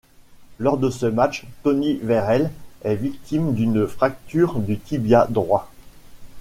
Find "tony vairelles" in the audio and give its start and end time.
1.61-2.49